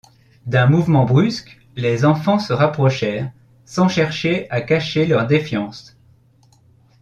D’un 0.47 0.65
mouvement 0.65 1.05
brusque, 1.05 1.59
les 1.75 2.05
enfants 2.05 2.39
se 2.39 2.53
rapprochèrent, 2.53 3.31
sans 3.65 3.87
chercher 3.87 4.49
à 4.49 4.59
cacher 4.61 5.05
leur 5.05 5.27
défiance. 5.27 5.95